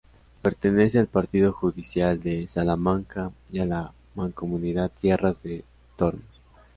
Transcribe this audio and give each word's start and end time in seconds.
Pertenece 0.41 0.97
al 0.97 1.05
partido 1.05 1.53
judicial 1.53 2.19
de 2.23 2.47
Salamanca 2.47 3.29
y 3.51 3.59
a 3.59 3.67
la 3.67 3.93
Mancomunidad 4.15 4.89
Tierras 4.99 5.43
del 5.43 5.63
Tormes. 5.95 6.41